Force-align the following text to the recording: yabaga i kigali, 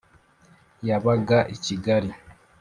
yabaga 0.87 1.39
i 1.55 1.57
kigali, 1.65 2.09